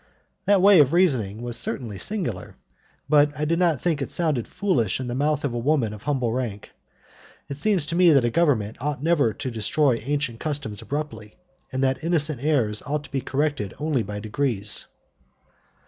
[0.45, 2.55] That way of reasoning was certainly singular,
[3.07, 6.01] but I did not think it sounded foolish in the mouth of a woman of
[6.01, 6.71] humble rank.
[7.47, 11.35] It seems to me that a government ought never to destroy ancient customs abruptly,
[11.71, 14.87] and that innocent errors ought to be corrected only by degrees.